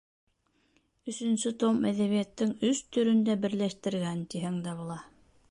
Өсөнсө 1.13 1.51
том 1.63 1.77
әҙәбиәттең 1.91 2.55
өс 2.71 2.81
төрөн 2.97 3.23
дә 3.29 3.37
берләштергән, 3.45 4.27
тиһәң 4.35 4.61
дә 4.69 4.77
була. 4.83 4.99